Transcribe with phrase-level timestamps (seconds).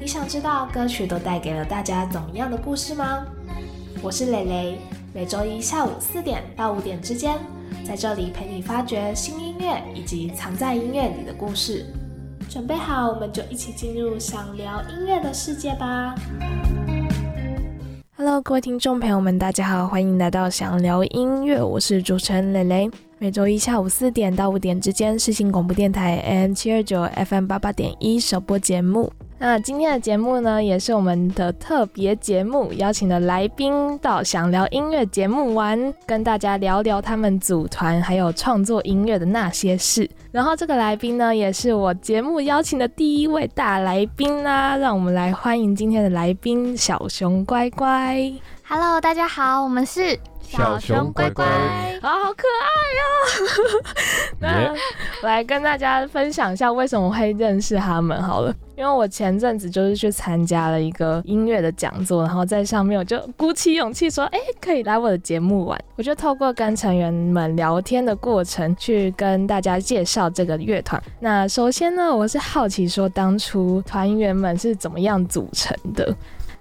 [0.00, 3.24] 你想知道歌曲都带给了大家怎么样的故事吗？
[4.02, 4.78] 我是蕾蕾，
[5.14, 7.38] 每周一下午四点到五点之间，
[7.86, 11.86] 在这里陪你发掘新音乐以及藏在音乐里的故事。
[12.50, 16.14] 准备好，我们就一起进入想聊音乐的世界吧。
[18.16, 22.90] Hello，各位听众朋友们，大家好，欢迎来到想聊音乐，我是主持人蕾蕾。
[23.18, 29.10] 每周一下午四点到五点之间，是新广播电台 AM 七二九 FM 八八点一首播节目。
[29.46, 40.08] 那今天的节目呢，也是我们的特别节目，邀请的来宾到想聊音乐节目玩，跟大家聊聊他们组团还有创作音乐的那些事。
[40.32, 48.32] 然后这个来宾呢，也是我节目邀请的第一位大来宾啦，让我们来欢迎今天的来宾小熊乖乖。
[48.66, 51.44] Hello，大家好，我们是小熊乖乖
[52.00, 53.84] 啊，好可爱哦！
[54.40, 54.72] 那
[55.22, 58.50] 我来跟大家分享一下为什么会认识他们好了。
[58.76, 65.80] 因为我前阵子就是去参加了一个音乐的讲座，然后在上面我就鼓起勇气说，哎，可以来我的节目玩。
[65.96, 71.00] 我就透过跟成员们聊天的过程，去跟大家介绍这个乐团。
[71.20, 76.12] 那首先呢，我是好奇说，当初团员们是怎么样组成的？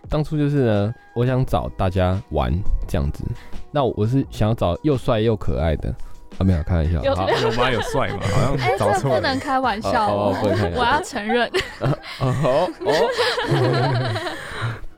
[0.07, 2.53] 当初就是呢，我想找大家玩
[2.87, 3.23] 这样子。
[3.71, 5.91] 那我是想要找又帅又可爱的
[6.37, 7.03] 啊，没有开玩笑。
[7.03, 7.69] 有好有吗？
[7.71, 8.19] 有帅吗？
[8.33, 9.15] 好哎、像找这错了。
[9.15, 11.49] 不能开玩笑哦哦不能开玩笑我要承认。
[12.19, 14.29] 哦 哦。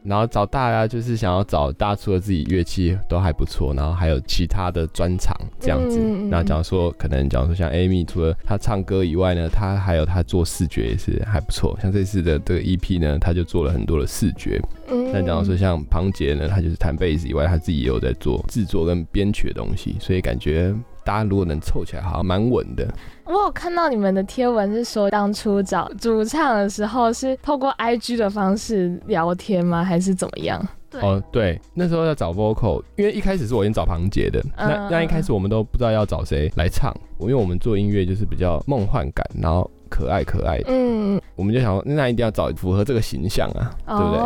[0.06, 5.98] 然后找大家就是想要找大家除了自己乐器都还不错，然后还有其他的专长这样子。
[6.00, 11.76] 嗯嗯假如说可能假如说像 Amy 除了她唱歌以外呢，她还有她做视觉也是还不错。
[11.82, 14.62] 像这次的这个 EP 呢，她就做了很多的视觉。
[14.92, 20.72] 嗯那假如说像庞杰呢，他就是弹贝斯以外，他自己也有在做制作跟编曲的东西，所以感觉
[21.06, 22.86] 大家如果能凑起来，好像蛮稳的。
[23.26, 29.84] 我有看到你们的贴文是说，当初找主唱的时候是透过 IG 的方式聊天吗？
[29.84, 30.68] 还是怎么样？
[30.90, 44.22] 对哦，对，那时候要找 vocal，因为一开始是我先找庞杰的，嗯那那一开始我们都不知道要找谁来唱，因为我们做音乐就是比较梦幻感，然后可爱可爱的，嗯，我们就想说那一定要找符合这个形象啊，对不对？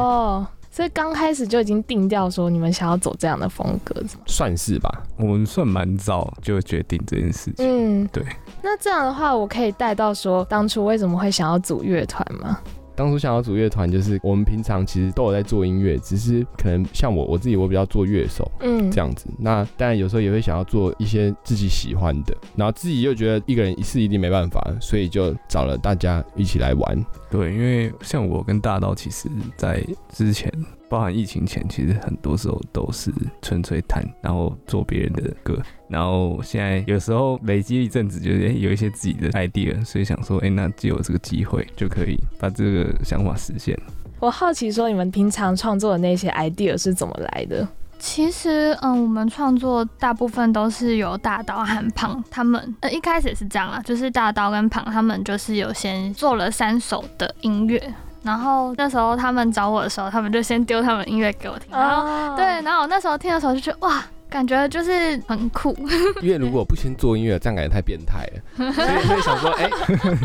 [0.80, 5.04] 哦，所以刚开始就已经定掉说你们想要走这样的风格，算是吧。
[5.18, 7.66] 我们算蛮早就决定这件事情。
[7.68, 8.24] 嗯，对。
[8.62, 12.58] 那这样的话，我可以带到说当初为什么会想要组乐团吗？
[13.00, 19.28] 当初想要组乐团，就是我们平常其实都有在做音乐，只是可能像我我自己，我比较做乐手，嗯，这样子。
[19.40, 27.06] 那当然有时候也会想要做一些自己喜欢的，然后自己又觉得一个人一次一定没办法，所以就找了大家一起来玩。
[27.32, 29.82] 对，因为像我跟大刀，其实在
[30.12, 30.52] 之前，
[30.90, 35.58] 包含疫情前，其实很多时候都是纯粹弹，然后做别人的歌。
[35.88, 43.80] 然后现在有时候累积一阵子，就是哎、诶有一些自己的 idea，所以想说，哎、那就有这个机会，就可以把这个想法实现。
[44.20, 47.68] 我好奇说你们平常创作的那些 idea 是怎么来的？
[47.98, 64.04] 其实，嗯，我们创作大部分都是由大刀和胖他们，呃，一开始也是这样啦，就是大刀跟胖他们就是有先做了三首的音乐，然后那时候他们找我的时候，他们就先丢他们音乐给我听，然后、哦对，然后我那时候听的时候就觉得哇。
[64.30, 65.76] 感觉就是很酷，
[66.22, 68.72] 因为如果不先做音乐，这样感觉太变态了。
[68.74, 69.70] 所以所以想说，哎、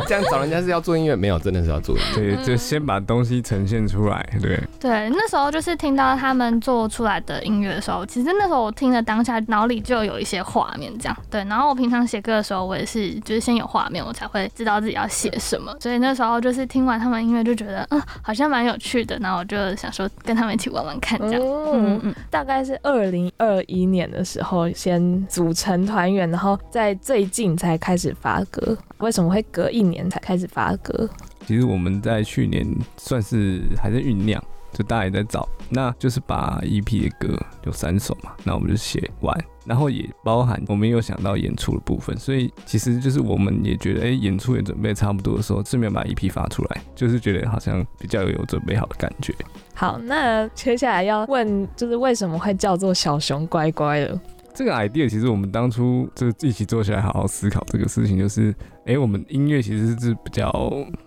[0.07, 2.37] 这样找人家是要做音乐，没有，真的是要做音乐。
[2.37, 4.25] 对， 就先把东西呈现出来。
[4.41, 11.43] 对，对，那时候就是听到他们做出来的音乐的时候，其实那时候我听了当下脑里就有一些画面，这样对。
[11.45, 15.75] 然后我平常写歌的时候，我也是就是先有画面，我才会知道自己要写什么。
[15.81, 19.19] 所以那时候就是听完他们音乐就觉得，嗯，好像蛮有趣的。
[19.21, 21.41] 然后我就想说跟他们一起玩玩看，这样。
[21.43, 28.77] 嗯嗯嗯，大概是二零二一年的时候先组成团员，然后在最近才开始发歌。
[28.99, 31.09] 为什么会隔一年才开始发歌？
[31.47, 34.43] 其实我们在去年算是还在酝酿，
[34.73, 49.35] 就大家也在找，那就是把 EP 的歌有三首嘛，那我们就写完，然后也包含我们有想到演出的部分，所以其实就是我们也觉得，哎、演出也准备差不多的时候，顺便把 EP 发出来，就是觉得好像比较有准备好的感觉。
[49.75, 54.21] 好，那接下来要问就是为什么会叫做小熊乖乖了？
[54.55, 58.55] 这个 idea 其实我们当初就一起坐下来好好思考这个事情，就是，
[58.87, 60.53] 哎、我们音乐其实是比较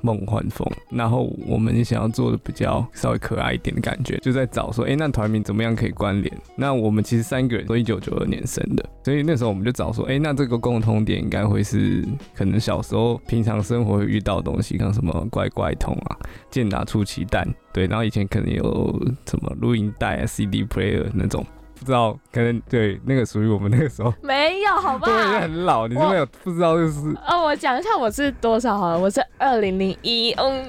[0.01, 6.37] 梦幻风，然后我们想要做的比较稍微可爱一点的感觉，就在找说，哎、那团名怎么样可以关联？
[6.57, 12.05] 那我们其实三个人都一九九二年生的，所以那时候我们就找说，哎、那这个共同点应该会是
[12.35, 16.17] 可能小时候平常生活会遇到的东西，像什么怪怪桶啊、
[16.51, 21.45] 健达出奇蛋，对，然后以前可能有什么录音带啊、CD player 那种。
[21.79, 25.39] 不知道，可能对那个属于我们那个时候， 没有，好不对，好？
[25.39, 30.65] 很老，你是没有不知道就是哦，我讲一下我是多少好了，我是二零零一，嗯，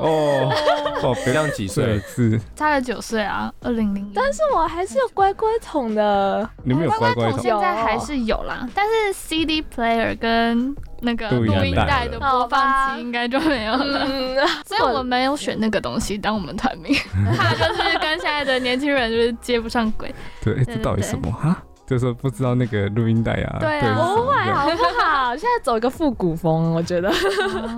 [0.00, 0.52] 哦
[1.02, 1.98] 哦，这样几岁？
[2.06, 4.12] 是差了九岁啊，二零零一。
[4.14, 14.06] 但是我还是有乖乖桶的，你们有乖乖桶桶现在还是有啦，但是 CD player 跟那个录音带的播放机应该就没有了。
[14.08, 14.36] 嗯，
[14.66, 16.94] 所以我们没有选那个东西当我们团名，
[17.36, 20.14] 怕就是跟现在的年轻人就是接不上轨。
[20.42, 21.62] 对，这到底什么哈？
[21.86, 25.36] 就是不知道那个录音带啊，对啊不会好不好？
[25.36, 27.10] 现在走一个复古风，我觉得。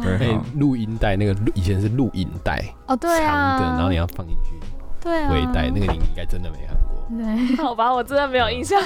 [0.01, 4.53] 对， 录音带那个以前是录音带，哦，对啊，长的，然后你要放进去
[5.01, 6.86] 对啊，回带，那个你应该真的没看过。
[7.09, 8.81] 对，好吧，我真的没有印象，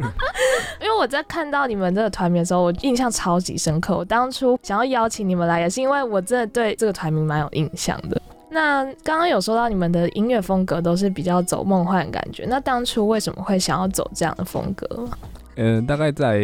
[0.80, 3.96] 因为我在看到你们这个团名的时候，我印象超级深刻。
[3.96, 8.20] 我当初想要邀请你们来，也是因为我真的对这个团名蛮有印象的。
[8.50, 15.08] 那刚刚有说到你们的音乐风格都是比较走梦幻的感觉，那当初为什么会想要走这样的风格？
[15.56, 16.40] 呃，大概在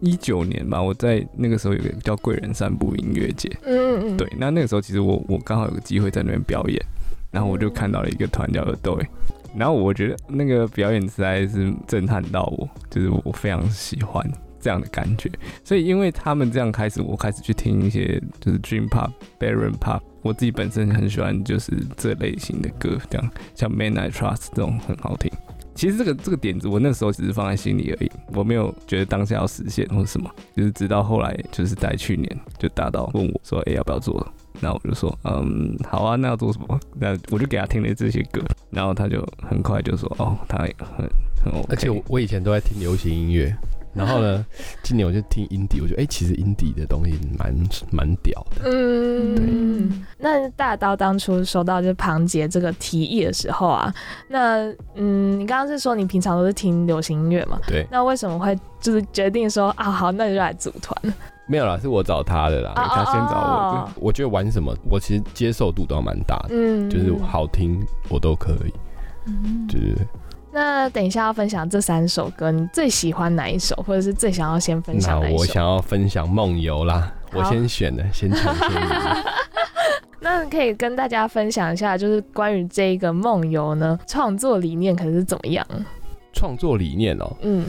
[0.00, 6.80] 一九年吧，我在那个时候有个叫贵人散步音乐节，嗯嗯嗯，对，那那个时候其实我我刚好有个机会在那边表演，
[7.30, 9.00] 然后我就看到了一个团叫耳朵，
[9.56, 14.26] 然后我觉得那个表演实在是震撼到我，就是我非常喜欢
[14.60, 15.30] 这样的感觉，
[15.64, 25.30] 所以因为他们这样开始，我开始去听一些就是 Dream Pop、Baron Pop，我自己本身很喜欢就是这类型的歌，这样像 Man I Trust 这种很好听。
[25.74, 34.26] 其实这个这个点子，我那时候只是放在心里而已，我没有觉得当下要实现或什么，就是直到后来，就是在去年就达到问我说，哎、要不要做？
[34.60, 36.78] 然后我就说，嗯，好啊，那要做什么？
[36.94, 38.40] 那我就给他听了这些歌，
[38.70, 40.72] 然后他就很快就说，哦，他很
[41.44, 43.52] 很而且我我以前都在听流行音乐，
[43.94, 44.44] 然后呢，
[44.82, 47.54] 今年我就听 indie，我觉得哎、其实 indie 的东西蛮
[47.90, 48.62] 蛮屌的。
[48.64, 53.92] 嗯，对那大刀当初收到就是庞杰这个提议的时候啊，
[54.28, 57.58] 那嗯，你刚刚是说你平常都是听流行音乐嘛？
[57.66, 61.14] 对，那为什么会就是决定说啊好，那你就来组团？
[61.46, 62.72] 没有啦，是我找他的啦。
[62.74, 63.92] 啊他先找我的。
[64.00, 68.72] 我觉得玩什么，我其实接受度都蛮大的，嗯，就是好听我都可以，
[69.26, 70.06] 嗯对对对。
[70.52, 75.38] 那等一下要分享这三首歌，你最喜欢哪一首，或者是最想要先分享哪一首？
[75.38, 78.88] 我想要分享梦游啦，我先选的，先抢先赢。
[80.20, 85.66] 那可以跟大家分享一下，就是关于这个梦游呢，创作理念可能是怎么样？
[86.32, 87.64] 创作理念哦、嗯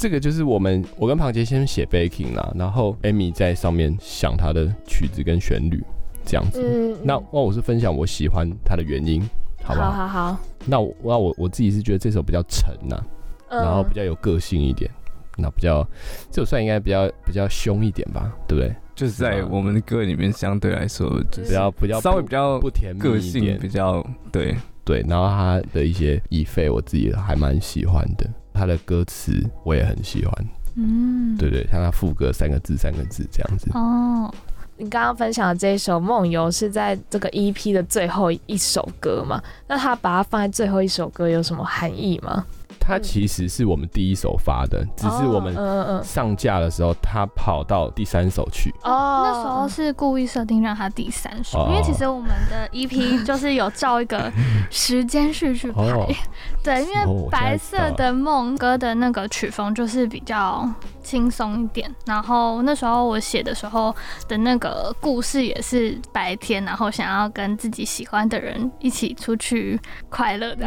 [0.00, 5.82] 这个就是我们我跟庞杰先写 baking 啦，然后 Amy 在上面想她的曲子跟旋律
[6.24, 6.62] 这样子。
[6.62, 9.28] 嗯，那那我是分享我喜欢它的原因，
[9.68, 9.90] 好不好？
[9.90, 10.08] 好？
[10.08, 12.96] 好好，那我那我我自己是觉得这首比较沉呐、
[13.50, 13.62] 嗯。
[13.62, 14.90] 然后比较有个性一点，
[15.36, 15.86] 那比较
[16.30, 18.74] 这首算应该比较比较凶一点吧，对不对？
[18.94, 23.44] 就是在我们的歌里面相对来说，就是比较比较稍微比较不甜蜜个一点。
[23.44, 29.32] 性比较对，对，然后他的一些意费我自己还蛮喜欢的，他的歌词
[29.62, 30.34] 我也很喜欢，
[30.74, 33.70] 嗯，对对，像他副歌三个字三个字这样子。
[33.74, 34.34] 哦，
[34.78, 39.42] 你刚刚分享的这一首《梦游》是在这个 EP 的最后一首歌嘛？
[39.66, 42.44] 那他把它放在最后一首歌有什么含义吗？
[42.80, 48.72] 它其实是我们第一首发的，只是我们哦嗯嗯上架的时候，他跑到第三首去。
[48.82, 54.32] 嗯，哦那时候是故意设定让它第三首，哦因为其实我们的 EP 就是有照一个
[54.70, 55.82] 时间序去排。
[55.82, 56.06] 哦，
[56.64, 60.66] 对，因为白色的梦歌的那个曲风就是比较
[61.08, 63.94] 轻松一点，然后那时候我写的时候
[64.28, 70.66] 的那个故事也是白天，然后想要跟自己喜欢的人一起出去快乐的，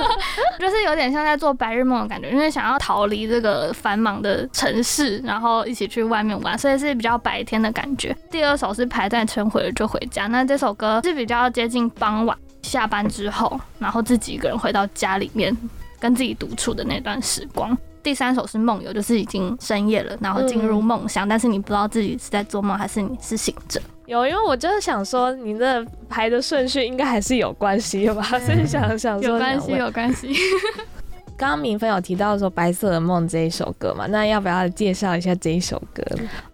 [0.60, 8.14] 就是有点像在做白日梦的感觉，因为想要逃离这个繁忙的城市，然后一起去外面玩，所以是比较白天的感觉。
[8.30, 15.56] 第二首是排在晨回了就回家，那这首歌是比较接近傍晚下班之后，然后自己一个人回到家里面
[15.98, 17.74] 跟自己独处的那段时光。
[18.08, 23.78] 第三首是梦游，就是已经深夜了，然后进入梦乡，但是你不知道自己是在做梦还是你是醒着。
[24.06, 28.22] 有，因为我就是想说，你的排的顺序应该还是有关系的吧？
[28.22, 30.34] 所以想想说有关系，有关系。
[31.36, 36.02] 刚刚明芬有提到说《白色的梦》这一首歌嘛，那要不要介绍一下这一首歌？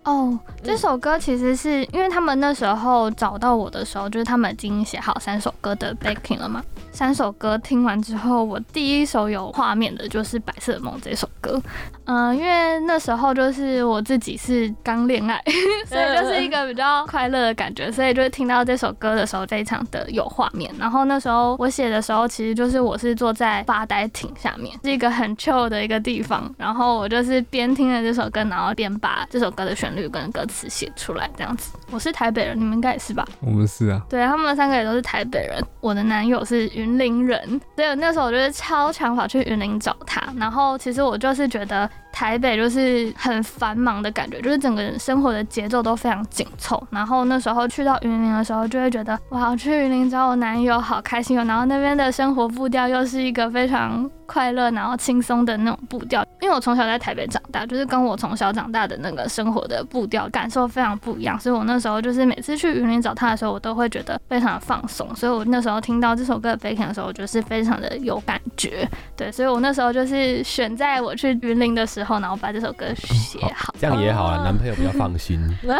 [0.03, 6.61] 哦，这首歌其实是因为他们那时候找到我的时候，就是他们已经写好三首歌的 backing 了嘛，
[6.95, 11.61] 三首歌听完之后，我第一首有画面的就是《白色梦》这首歌。
[12.05, 15.43] 嗯、因为那时候就是我自己是刚恋爱，
[15.87, 20.73] 所以就是一个比较快乐的感觉，所以就是听到这首歌的时候，非常的有画面。
[20.79, 31.73] 然后那时候我写的时候，其实就是我是坐在发呆亭下面，是一个很 chill 的一个地方，然后我就是边听着这首歌，然后边把这首歌的旋律跟歌词写出来，这样子。
[31.91, 33.27] 我是台北人，你们应该也是吧？
[33.41, 35.61] 我们是啊，对他们三个也都是台北人。
[35.81, 40.23] 我的男友是云林人，所以那时候我就是超常跑去云林找他。
[40.37, 46.81] 然后其实我就是觉得台北就是很繁忙的感觉，就是整个生活的节奏都非常紧凑。
[46.91, 51.45] 然后那时候去到云林的时候，就会觉得哇，去云林找我男友好开心哦。
[51.45, 56.25] 然后那边的生活步调又是一个非常快乐，然后轻松的那种步调。
[56.41, 65.13] 因为我从小在台北长大，就是跟我从小长大的那个生活的步调感受非常不一样，所以我那时候就是每次去云林找他的时候，我都会觉得非常的放松。
[65.17, 68.89] 所以我那时候听到这首歌的 Baking 的时候，我就是非常的有感觉。
[69.17, 73.75] 对，所以我那时候就是选在我去云林的时候，然后把这首歌写好。
[73.79, 75.41] 这样也好啊，男朋友比较放心。
[75.63, 75.75] 对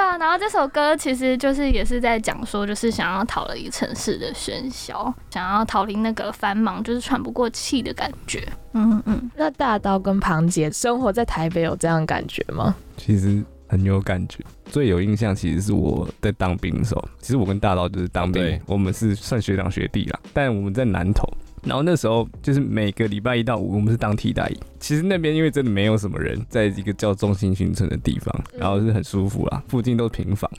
[0.00, 8.46] 啊，然后这首歌其实就是也是在讲说，就是想要逃离城市的喧嚣，想要逃离那个繁忙，就是喘不过气的感觉。
[8.74, 12.74] 嗯嗯，那大刀跟庞杰生活在台北有这样的感觉吗？
[12.96, 14.38] 其实很有感觉。
[14.66, 21.26] 最有印象其实是我在当兵的时候，其实我跟大刀就是当兵，我们是算学长学弟啦，但我们在南投。
[21.64, 24.50] 然后那时候就是每个礼拜一到五，我们是当替代。
[24.80, 30.50] 其实那边因为真的没有什么人，在一个叫中心新村的地方，然后是很舒服啦，附近都是平房，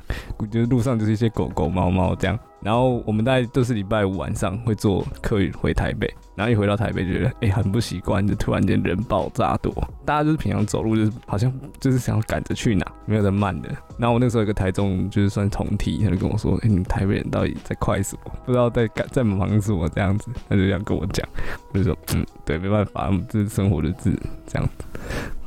[0.50, 2.40] 就是路上就是一些狗狗、猫猫这样。
[2.64, 9.72] 然后我们大概都是礼拜五晚上会坐客运回台北，然后一回到台北觉得哎、很不习惯，就突然间人爆炸多，
[10.06, 13.70] 大家就是平常走路就是好像就是想要赶着去哪，没有在慢的。
[13.98, 18.32] 然后我那时候有个台中就是算同体，他就跟我说，哎、你们台北人到底在快什么？
[18.46, 21.28] 不知道在赶在忙什么这样子，他就这样跟我讲，
[21.74, 24.18] 我就说嗯，对，没办法，这是生活的字
[24.48, 24.86] 这样子。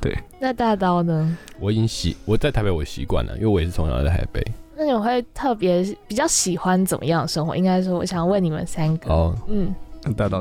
[0.01, 1.37] 对那大刀呢？
[1.59, 4.45] 我已经习我在台北我习惯了，因为我也是从小在台北。
[4.77, 7.57] 那你会特别比较喜欢怎么样的生活？
[7.57, 9.11] 应该说，我想问你们三个。
[9.11, 9.75] 哦，嗯，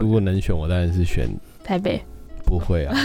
[0.01, 1.29] 如果能选，我当然是选
[1.63, 2.01] 台北。
[2.45, 2.95] 不会啊，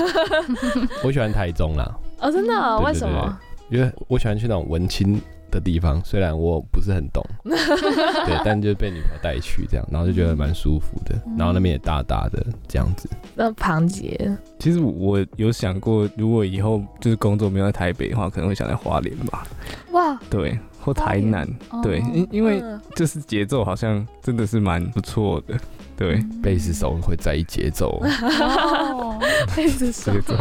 [1.02, 3.38] 我喜欢台中啦，哦，真的哦、对对为什么？
[3.70, 5.18] 因为我喜欢去那种文青
[5.50, 13.08] 的地方，虽然我不是很懂， 对，但就被女朋友带去这样，然后就觉得蛮舒服的，然后那边也大大的这样子。
[13.34, 19.46] 那庞杰，其实我有想过，如果以后就是工作没有在台北的话，可能会想在花莲吧，
[19.92, 25.54] 哇，对，或台南，哦对，因因为嗯就是节奏好像真的是蛮不错的，
[25.96, 29.18] 对，贝斯手会在意节奏， 哦，
[29.54, 30.34] 贝斯手节奏，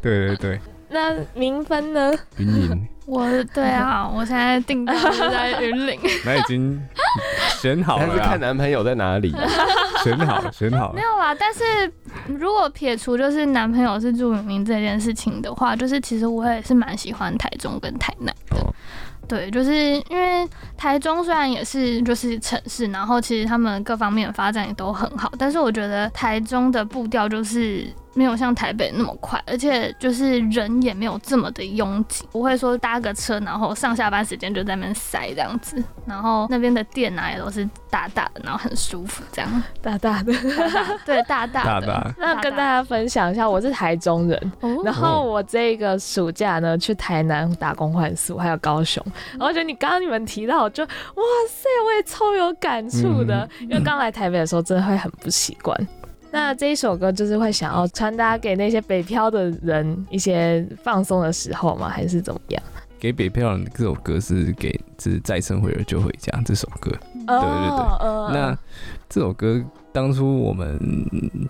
[0.00, 2.12] 对对对， 那明分呢？
[2.36, 5.98] 云林 我对啊，我现在定档是在云林。
[6.24, 6.80] 那已经
[7.60, 9.34] 选好了但是看，男朋友在哪里。
[10.04, 11.62] 选好了，选好了没，有啦，但是
[12.26, 18.31] 如果撇除就是男朋友是住云林这件事情的话，就是其实我也是蛮喜欢台中跟台南
[19.28, 19.74] 对，就是
[20.10, 40.32] 因为台中虽然也是就是城市，然后其实他们各方面发展也都很好，但是我觉得台中的步调就是没有像台北那么快，而且就是人也没有这么的拥挤，不会说搭个车然后上下班时间就在那边塞这样子，然后那边的店啊也都是大大的，然后很舒服这样，大大的。
[41.04, 49.02] 对大大的大大那跟大家分享一下，我是台中人，哦 然后我这个暑假呢去台南打工换宿，还有高雄。
[49.32, 55.76] 然后我觉得你刚刚你们提到，我就哇塞，我也超有感触的，因为刚来台北的时候真的会很不习惯。
[56.32, 61.88] 那这一首歌就是会想要传达给那些北漂的人一些放松的时候吗？
[61.88, 62.62] 还是怎么样？
[62.98, 67.36] 给北漂人这首歌是给是再生回儿就回家这首歌，对对对
[68.00, 68.58] 呃那
[69.08, 69.60] 这首歌
[69.92, 70.78] 当初我们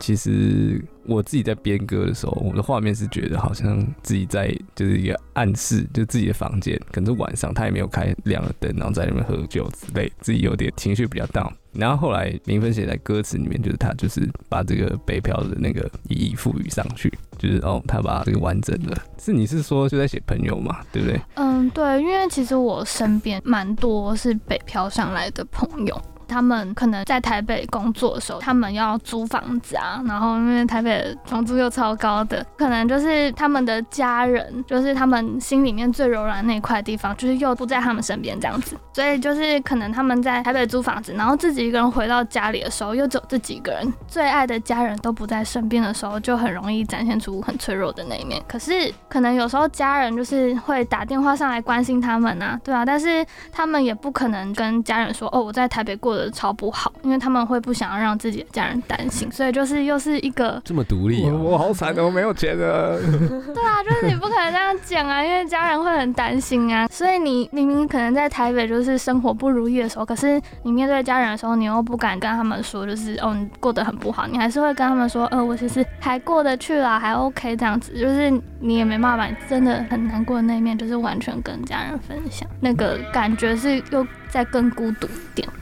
[0.00, 11.50] 其实我自己在编歌的时候，我的画面是觉得好像自己在就是一个暗示，就自己的房间，可能是晚上他也没有开亮了灯，然后在那边喝酒之类，自己有点情绪比较 down。
[11.72, 21.20] 然后后来明芬写在歌词里面，就是他就是把这个北漂的那个意义赋予上去，就是哦，他把这个完整的，是你是说就在写朋友嘛，对不对？
[21.36, 25.98] 嗯，对，因为其实我身边蛮多是北漂上来的朋友。
[26.32, 48.42] 他们可能在台北工作的时候，他们要租房子啊，然后因为台北房租又超高的，可能就是他们的家人，就是他们心里面最柔软那一块地方，就是又不在他们身边这样子，所以就是可能他们在台北租房子，然后自己一个人回到家里的时候，又只有自己一个人，最爱的家人都不在身边的时候，就很容易展现出很脆弱的那一面。
[48.48, 62.98] 可是可能有时候家人就是会打电话上来关心他们啊，对啊，但是他们也不可能跟家人说，哦，我在台北过的的超不好，因为他们会不想要让自己的家人担心，所以就是又是一个这么独立我好惨的，我没有钱的。
[63.02, 66.86] 对啊，就是你不可能这样讲啊，因为家人会很担心啊。
[66.88, 85.48] 所以你明明可能在台北就是生活不如意的时候，可是你面对家人的时候，你又不敢跟他们说，就是哦你过得很不好，你还是会跟他们说，呃我其实还过得去啦，还 OK 这样子，就是你也没办法把你真的很难过的那一面，就是完全跟家人分享，那个感觉是又再更孤独一点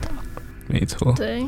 [0.71, 1.45] 没错，对，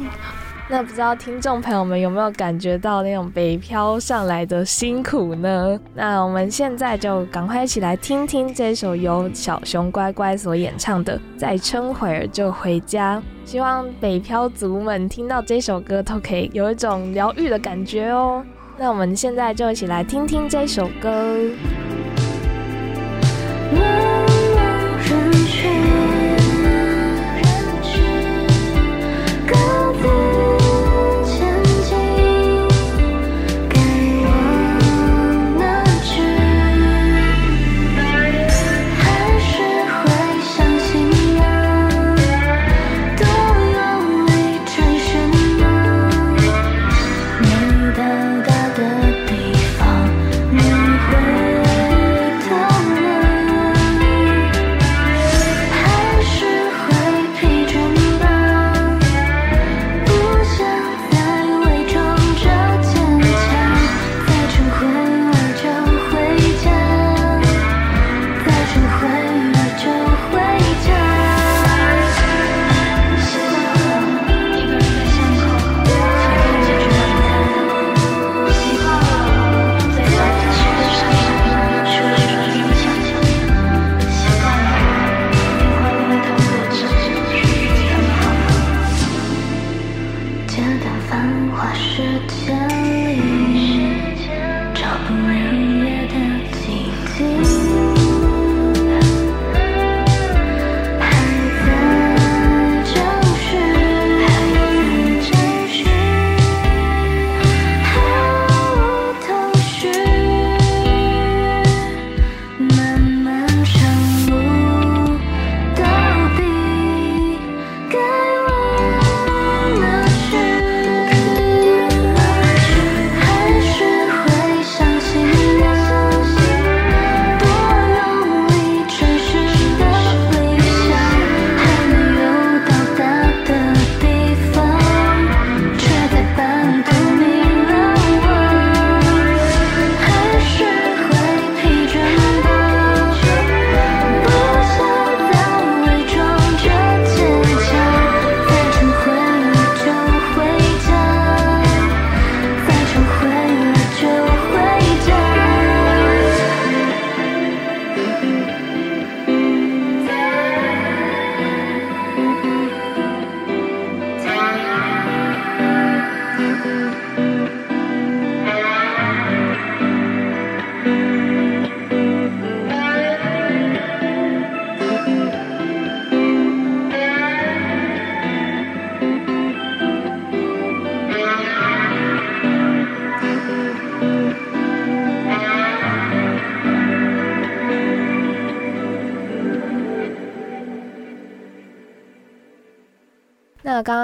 [0.70, 5.80] 那不知道听众朋友们有没有感觉到那种北漂上来的辛苦呢？
[5.94, 13.18] 那我们现在就赶快一起来听听这首由小熊乖乖所演唱的《再撑会儿就回家》。
[13.50, 18.44] 希望北漂族们听到这首歌都可以有一种疗愈的感觉哦。
[18.78, 21.38] 那我们现在就一起来听听这首歌。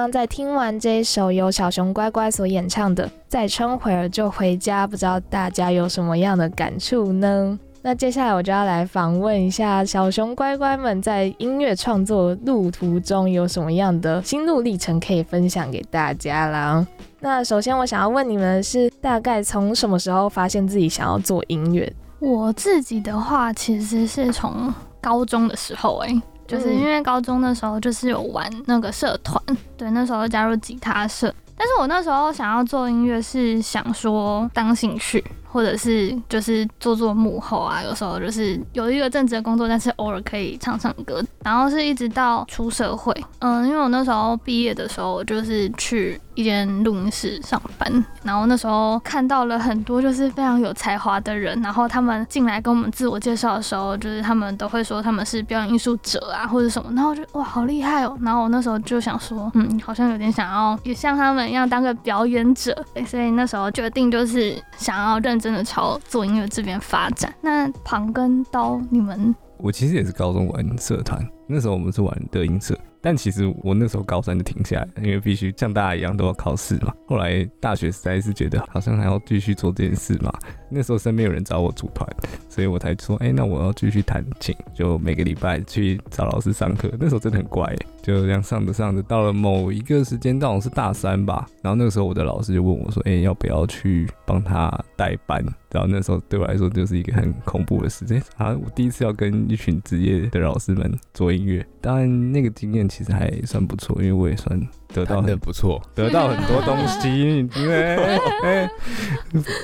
[0.10, 7.60] 刚在听完这一首由小熊乖乖所演唱的《再撑会儿就回家》，不知道大家有什么样的感触呢？
[7.84, 16.88] 那接下来我就要来访问一下小熊乖乖们在音乐创作路途中有什么样的心路历程可以分享给大家啦。
[17.20, 21.94] 那首先我想要问你们的是，大概从什么时候发现自己想要做音乐？
[22.18, 29.40] 我自己的话，其实是从高中的时候、欸，就是因为高中那时候就是有玩那个社团，
[29.78, 31.34] 对，那时候加入吉他社。
[31.56, 41.24] 但是我那时候想要做音乐，是想说当兴趣，或者是就是做做幕后啊，有时候就是有一个正职的工作，但是偶尔可以唱唱歌。
[41.44, 62.76] 然后是一直到出社会，嗯，因为我那时候毕业的时候，就是去一间录音室上班，然后那时候看到了很多就是非常有才华的人，然后他们进来跟我们自我介绍的时候，就是他们都会说他们是表演艺术者啊或者什么，然后就哇好厉害哦，然后我那时候就想说，嗯，好像有点想要也像他们一样当个表演者，
[63.08, 67.34] 所以那时候决定就是想要认真的朝做音乐这边发展。
[67.42, 76.94] 那庞跟刀，你们我其实也是高中玩社团，那时候我们是玩德音社，但其实我那时候高三就停下来，因为必须像大家一样都要考试嘛。
[77.08, 80.32] 后来大学实在是觉得好像还要继续做这件事嘛。
[80.70, 82.08] 那时候身边有人找我组团，
[82.48, 86.92] 所以我才说，哎、那我要继续弹琴，就每个礼拜去找老师上课。
[87.00, 95.44] 那时候真的很乖、就这样上着上着，到了某一个时间段，我是大三吧，然后那个时候我的老师就问我说，哎、要不要去帮他代班？
[95.72, 98.50] 然后那时候对我来说就是一个很恐怖的事情啊！
[98.50, 104.60] 我第一次要跟一群职业的老师们做音乐，当然那个经验其实还算不错，因为我也算
[104.94, 107.96] 得到很的不错，得到很多东西， 因为、
[108.44, 108.70] 哎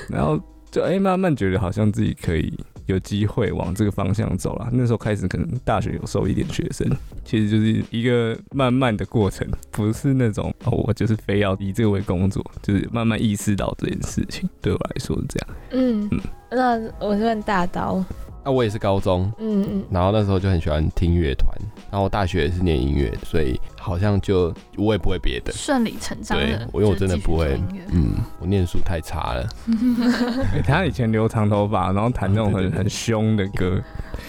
[0.10, 0.40] 然后
[0.72, 2.54] 就哎、慢慢觉得好像自己可以
[2.86, 4.70] 有机会往这个方向走了。
[4.72, 6.86] 那时候开始可能大学有收一点学生，
[7.24, 15.58] 其实就是一个慢慢的过程，不是那种哦我就是非要以这个为工作，就是慢慢意识到这件事情对我来说是这样。
[15.72, 16.20] 嗯嗯，
[16.52, 18.04] 那我是问大刀，
[18.46, 21.50] 啊，我也是高中，嗯嗯，然后那时候就很喜欢听乐团，
[21.90, 25.52] 然后我大学也是念音乐，所以好像就我也不会别的。
[25.52, 27.60] 顺理成章对的，，我因为我真的不会
[27.92, 29.50] 嗯，我念书太差了，
[30.54, 33.82] 欸他以前留长头发，然后弹那种很 很凶的歌，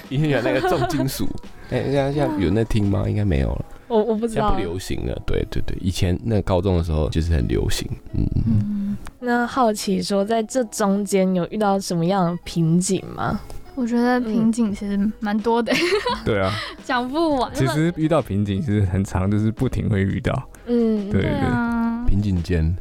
[0.09, 1.29] 以前有那个重金属，
[1.69, 3.05] 哎、现在现在有那听吗？
[3.07, 4.59] 应该没有了，我我不知道不。
[4.59, 5.15] 流行了。
[5.27, 8.43] 对对对，以前那高中的时候就是很流行，嗯嗯。
[8.47, 13.39] 嗯，那好奇说，在这中间有遇到什么样的瓶颈吗？
[13.77, 15.73] 我觉得瓶颈其实蛮多的，
[16.25, 16.51] 对啊，
[16.85, 17.51] 讲不完。
[17.55, 20.33] 其实遇到瓶颈其实很长，就是不停会遇到。
[20.67, 22.75] 嗯，对对啊，瓶颈间，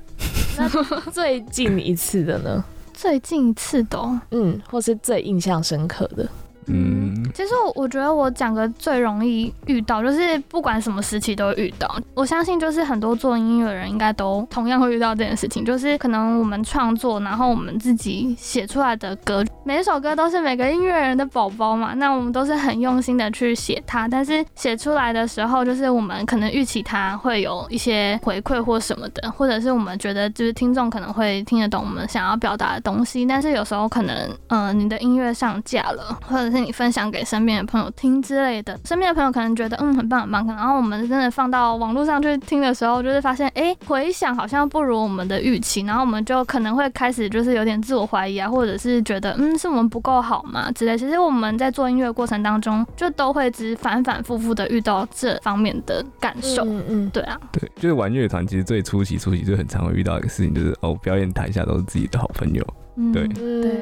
[1.11, 2.63] 最近一次的呢？
[2.93, 6.27] 最近一次的哦、嗯，或是最印象深刻的？
[6.67, 11.93] 嗯，其实我觉得我讲个最容易遇到，就是不管什么时期都会遇到。
[12.13, 50.97] 我相信就是很多做音乐的人应该都同样会遇到这件事情，就是可能我们创作，然后我们自己写出来的歌，每一首歌都是每个音乐人的宝宝嘛，那我们都是很用心的去写它，但是写出来的时候，就是我们可能预期它会有一些回馈或什么的，或者是我们觉得就是听众可能会听得懂我们想要表达的东西，但是有时候可能，嗯、你的音乐上架了，或者是你分享给身边的朋友听之类的，身边的朋友可能觉得嗯很棒很棒，然后我们真的放到网络上去听的时候，就是发现哎回想好像不如我们的预期，然后我们就可能会开始就是有点自我怀疑啊，或者是觉得嗯是我们不够好嘛之类。
[50.97, 56.63] 其实我们在做音乐过程当中，就都会只反反复复的遇到这方面的感受。
[56.65, 62.65] 嗯嗯，对啊，对，就是玩乐团，其实最初期初期就很常会遇到一个事情，就是哦，表演台下都是自己的好朋友。
[62.95, 63.27] 嗯对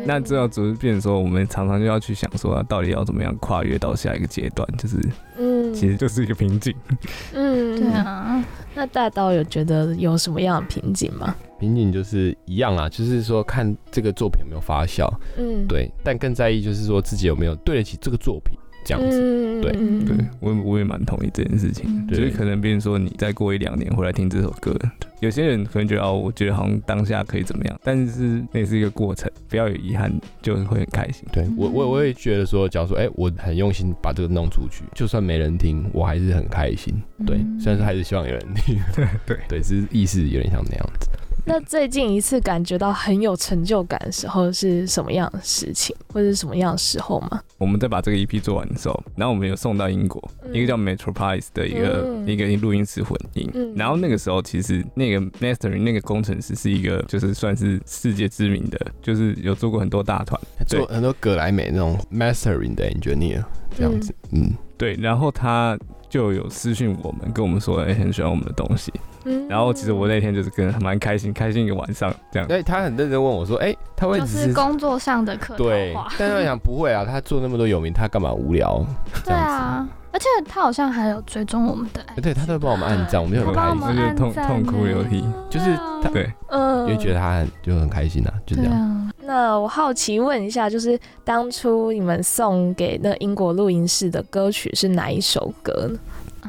[0.06, 4.98] 那这要只是变成说，我们常常就要去想说、啊，到底要怎么样跨越到下一个阶段，就是
[5.38, 6.74] 嗯，其实就是一个瓶颈。
[7.34, 7.88] 嗯，对。
[7.90, 8.44] 啊，
[8.76, 11.36] 那大刀有觉得有什么样的瓶颈吗？
[11.60, 19.20] 瓶颈就是一样啦，就是说看这个作品有没有发酵，嗯，对，但更在意就是说自己有没有对得起这个作品，这样子。
[19.20, 21.86] 嗯，对嗯对我我也蛮同意这件事情。
[21.90, 24.78] 嗯就是可能别人说，你再过一两年回来听这首歌，
[25.22, 31.26] 有些人可能觉得哦，我觉得好像当下可以怎么样，但是那也是一个过程，不要有遗憾，就会很开心。
[31.32, 36.94] 对我我我也觉得说，假如说，哎、我很用心把这个弄出去，就算没人听，我还是很开心。
[37.26, 41.10] 对，嗯虽然说还是希望有人听， 对对对，只是意思有点像那样子。
[41.46, 47.42] 那最近一次感觉到很有成就感的时候是什么样的事情，或者是什么样的时候吗？
[47.58, 53.50] 我们在把这个 EP 做完的时候，然后我们有送到英国，嗯一个叫 Metropolis 的一个、嗯一个录音室混音。
[53.54, 60.40] 嗯然后那个时候，其实那个 mastering 那个工程师是一个，就是算是世界知名的，就是有做过很多大团。
[60.66, 63.44] 做很多格莱美那种 mastering 的 engineer
[63.78, 65.78] 这样子，嗯，对，然后他
[66.14, 68.94] 就有私讯我们，跟我们说，哎、很喜欢我们的东西。
[69.26, 72.48] 嗯然后其实我那天就是跟他蛮开心，开心一个晚上这样。
[72.48, 78.86] 对，他很认真问我说，哎，他会就只是工作上的客套对，，但是我想不会啊，他做那么多有名，他干嘛无聊
[79.24, 79.52] 这对样子？
[79.52, 89.12] 啊，而且他好像还有追踪我们的对他都会帮我们按赞，我们就很开心就是痛痛哭流涕就是他对，嗯因为觉得他很就很开心啊，就这样。
[89.26, 96.00] 那我好奇问一下，就是当初你们送给那英国录音室的歌曲是哪一首歌呢？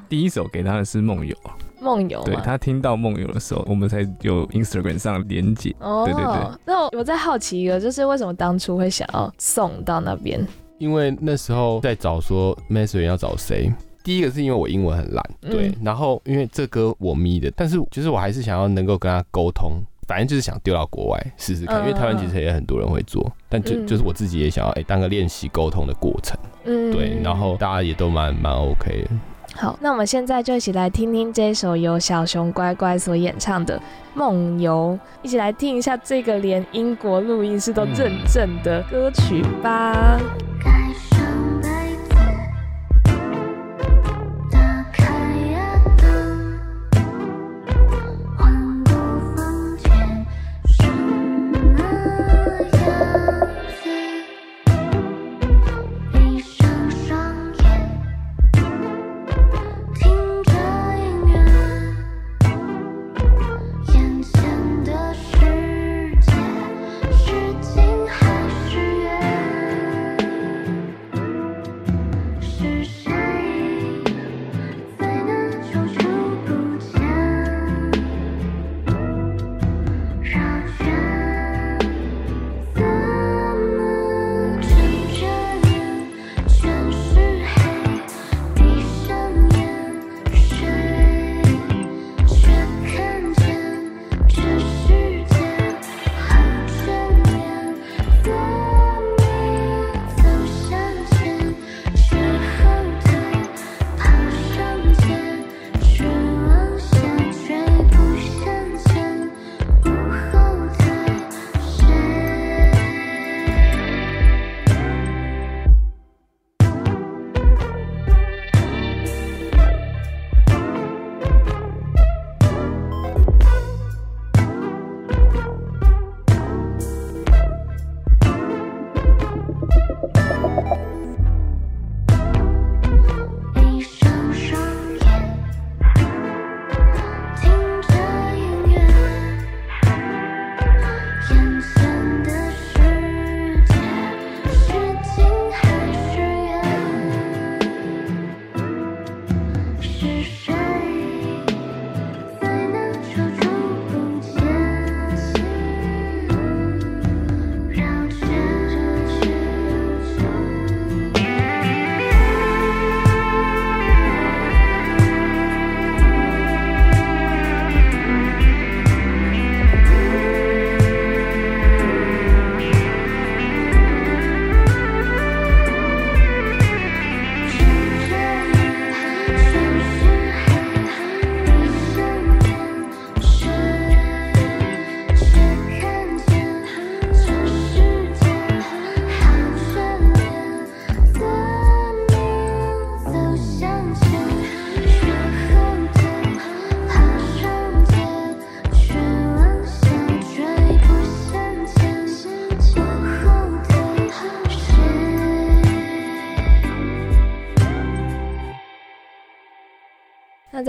[0.09, 1.35] 第一首给他的是梦游，
[1.81, 2.25] 梦游吗？
[2.27, 5.75] 对他听到梦游的时候，我们才有 Instagram 上连接。
[5.79, 6.59] 哦，对对对。
[6.67, 10.47] 那我我再好奇一个，就是为什么当初会想要送到那边？
[10.79, 13.73] 因为那时候在找说 mastering 要找谁。
[14.03, 23.87] 第一个是因为我英文很烂，对，嗯然后因为这歌我咪的，但是就是我还是想要能够跟他沟通，反正就是想丢到国外试试看，因为台湾其实也很多人会做，但就嗯。
[23.87, 26.93] 就是我自己也想要哎、当个练习沟通的过程，嗯。
[26.93, 29.11] 对，然后大家也都蛮蛮 OK 的。
[29.57, 33.79] 好，那我们现在就一起来听听这首由小熊乖乖所演唱的
[34.13, 40.19] 《梦游》，一起来听一下这个连英国录音室都认证的歌曲吧。
[40.63, 40.93] 盖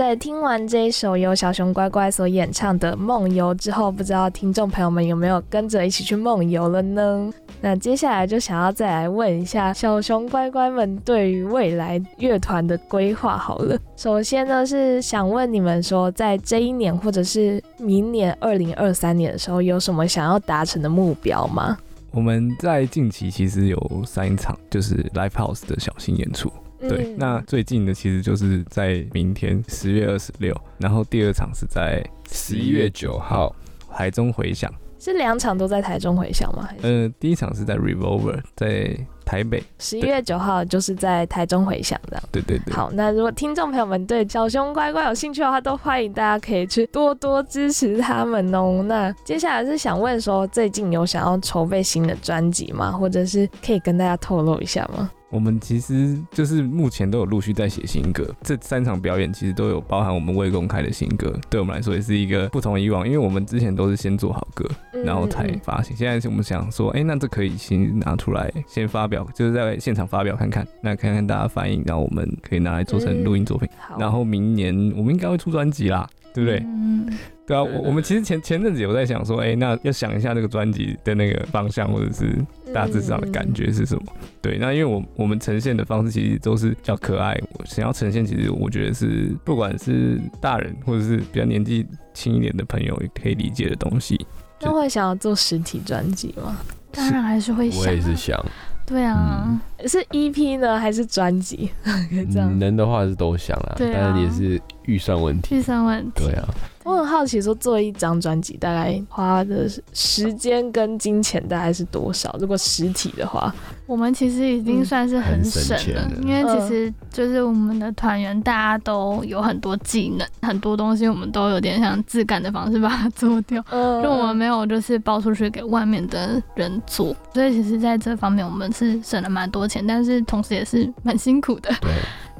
[0.06, 7.28] 在听完这一首由小熊乖乖所演唱的《梦游》之后，不知道听众朋友们有没有跟着一起去梦游了呢？
[7.60, 13.76] 那接下来就想要再来问一下小熊乖乖们对于未来乐团的规划好了。
[13.96, 21.76] 首先呢是想问你们说，在这一年或者是明年二零二三年的时候，有什么想要达成的目标吗？
[22.12, 26.48] 我们在近期其实有三场就是 Live House 的小型演出。
[26.88, 33.54] 对，嗯那最近的其实就是在明天十月二十六，然后第二场是在十一月九号，
[33.90, 36.68] 台中回响，是两场都在台中回响吗？
[36.68, 42.22] 还是呃，第一场是在 Revolver，在台北，十一月九号就是在台中回响的？
[42.30, 48.84] 对对对，好，那如果听众朋友们对小熊乖乖有兴趣的话，都欢迎大家可以去多多支持他们哦。
[48.86, 52.92] 那接下来是想问说，最近有想要筹备新的专辑吗？
[52.92, 55.10] 或者是可以跟大家透露一下吗？
[55.28, 64.64] 我们其实就是目前都有陆续在写新歌，这三场表演其实都有包含我们未公开的新歌，对我们来说也是一个不同以往，因为我们之前都是先做好歌，
[65.04, 65.96] 然后才嗯发行。
[65.96, 73.68] 现在是我们想说，哎、那这可以先拿出来先发表，就是在现场发表看看，那看看大家反应，然后我们可以拿来做成录音作品。
[73.78, 76.62] 好，然后明年我们应该会出专辑啦，对不对？
[76.66, 77.06] 嗯，
[77.46, 82.30] 对啊，我我们其实前前阵子有在想说，哎、那要想一下这个专辑的那个方向，或者是
[82.74, 84.02] 大致上的感觉是什么。
[84.42, 94.26] 对，那因为我我们呈现的方式其实都是比较可爱，我想要呈现，其实我觉得是不管是大人或者是比较年纪轻一点的朋友也可以理解的东西。
[94.60, 96.56] 那会想要做实体专辑吗？
[96.92, 98.38] 当然还是会想啊，也是想，
[98.86, 101.70] 对啊，是 EP 呢，还是专辑？
[102.32, 102.56] 这样。
[102.58, 105.56] 能的话是都想啦，对啊但是也是预算问题。
[105.56, 106.48] 预算问题，对啊，
[106.86, 112.36] 我很好奇，说做一张专辑大概花的时间跟金钱大概是多少？
[112.38, 113.52] 如果实体的话，
[113.86, 123.60] 我们其实已经算是很很省省了，因为其实就是我们的团员大家都有很多技能，很多东西我们都有点像自干的方式把它做掉。
[123.70, 131.74] 嗯就我们没有就是包出去给外面的人做，所以其实在这方面我们是省了蛮多钱，但是同时也是蛮辛苦的。
[131.80, 131.90] 对，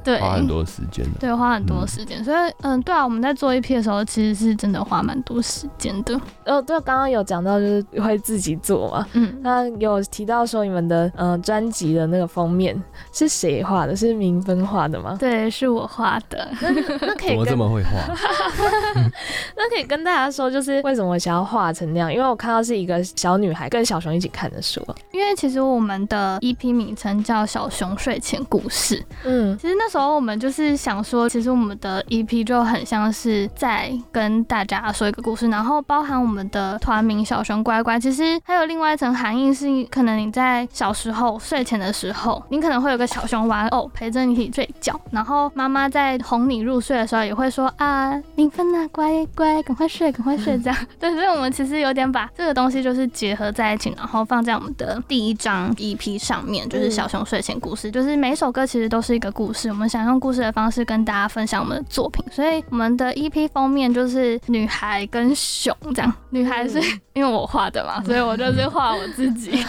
[0.07, 1.19] 对，花很多时间的。
[1.19, 6.19] 对，花很多嗯时间，所以嗯，对啊，我们在做 EP 的时候，其实是真的花蛮多时间的。
[6.45, 13.95] 呃，对，刚刚有讲到就是会自己做嘛，嗯，那有提到说你们的呃专辑的那个封面是谁画的？
[13.95, 15.17] 是明芬画的吗？
[15.19, 16.47] 对，是我画的。
[16.61, 17.89] 那可以跟怎么这么会画？
[19.57, 22.13] 那可以跟大家说，就是为什么想要画成那样？
[22.13, 24.85] 因为我看到是一个小女孩跟小熊一起看的书。
[25.11, 50.77] 因为其实我们的 EP 名称叫《小熊睡前故事》，嗯其实那时候我们就是想说，其实我们的 EP 就很像是在跟大家说一个故事，然后包含我们的团名“小熊乖乖”，其实还有另外一层含义是，可能你在小时候睡前的时候，你可能会有个小熊玩偶陪着你一起睡觉，然后妈妈在哄你入睡的时候也会说啊，零分啊，乖乖，赶快睡，赶快睡， 这样。
[50.99, 66.79] 对，所以我们其实有点把这个东西就是结合在一起，然后放在我们的第一张 EP 上面，就是小熊睡前故事，就是每首歌其实都是一个故事，我们想用故事的方式跟大家分享我们的作品，所以我们的 EP 封面就是女孩跟熊这样，女孩是
[67.13, 69.51] 因为我画的嘛，所以我就是画我自己，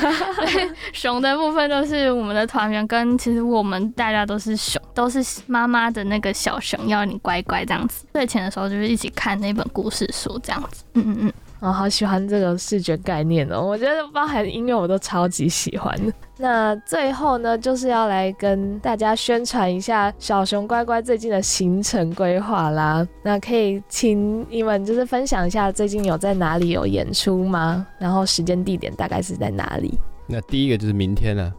[0.46, 8.07] 对，熊的部分就是我们的团员跟其实我们大家都是熊，都是妈妈的那个小熊，要你乖乖这样子。
[8.12, 11.33] 睡前的时候就是一起看那本故事书这样子，嗯嗯嗯。
[11.61, 15.92] 我好喜欢这个视觉概念哦，我觉得包含音乐我都超级喜欢。
[16.38, 23.07] 那最后呢，就是要来跟大家宣传一下小熊乖乖最近的行程规划啦。
[23.23, 27.85] 那可以请你们就是分享一下最近有在哪里有演出吗？
[27.99, 29.99] 然后时间地点大概是在哪里？
[30.29, 31.53] 那第一个就是明天了，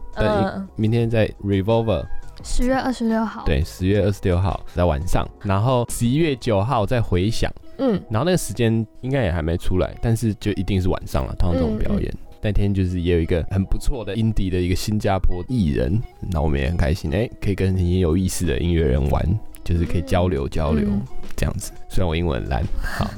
[0.76, 2.06] 明天在 Revolver，
[2.42, 12.14] 十月二十六号，对，十月二十六号在晚上，然后十一月九号再回响，嗯，然后那个时间应该也还没出来，但是就一定是晚上了，通常这种表演。
[12.42, 21.02] 那天就是也有一个很不错的 indie 的一个新加坡艺人，那我们也很开心，哎、可以跟一些有意思的音乐人玩，就是可以交流交流、嗯
[21.36, 21.72] 这样子。
[21.88, 23.10] 虽然我英文很烂，好，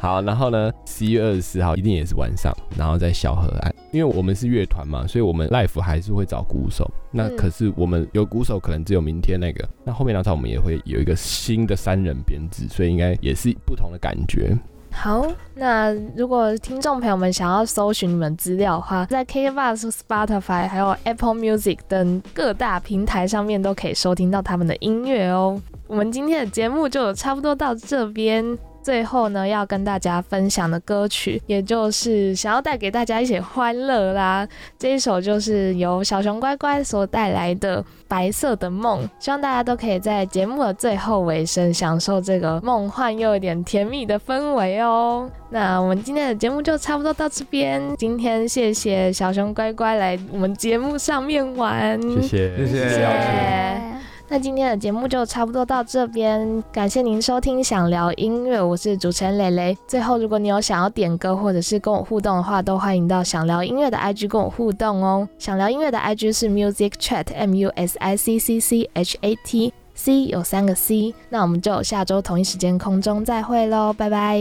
[0.00, 6.90] 好，然后呢，十一月二十四号一定也是晚上，然后在小河岸，因为我们是乐团嘛，所以我们 l i f e 还是会找鼓手。
[7.12, 14.58] 那嗯可是我们有鼓手，可能只有明天那个，那后面两场我们也会有一个新的三人编制，所以应该也是不同的感觉。
[14.92, 25.60] 好，那如果听众朋友们想要搜寻你们资料的话，在 KKBox、Spotify 还有 Apple Music 等各大平台上面都可以收听到他们的音乐哦。
[25.86, 28.58] 我们今天的节目就差不多到这边。
[28.82, 34.46] 最后呢，要跟大家分享的歌曲，也就是想要带给大家一些欢乐啦。
[34.78, 45.30] 这一首就是由小熊乖乖所带来的《白色的梦》，希望大家都可以在节目的最后尾声享受这个梦幻又有点甜蜜的氛围哦。
[45.50, 54.09] 那我们今天的节目就差不多到这边，今天谢谢小熊乖乖来我们节目上面玩，谢谢，谢谢。
[54.32, 59.76] 那今天的节目就差不多到这边，感谢您收听《想聊音乐》，我是主持人蕾蕾。
[59.88, 65.28] 最后，如果你有想要点歌或者是跟我互动的话，都欢迎到想聊音乐的 IG 跟我互动哦。
[65.36, 70.26] 想聊音乐的 IG 是 Music Chat M U S I C C C H A T C
[70.26, 71.12] 有三个 C。
[71.30, 74.40] 那我们就下周同一时间空中再会喽，拜拜。